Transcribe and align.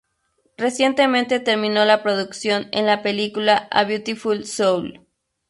Recientemente 0.57 1.39
terminó 1.39 1.85
la 1.85 2.01
producción 2.01 2.69
en 2.71 2.87
la 2.87 3.03
película 3.03 3.67
"A 3.69 3.83
Beautiful 3.83 4.45
Soul". 4.47 5.05